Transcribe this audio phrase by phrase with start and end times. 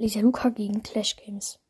[0.00, 1.60] Lisa Luca gegen Clash Games.